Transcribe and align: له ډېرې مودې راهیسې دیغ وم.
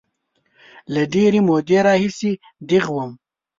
له 0.93 1.01
ډېرې 1.13 1.39
مودې 1.47 1.79
راهیسې 1.87 2.31
دیغ 2.69 2.85
وم. 2.95 3.11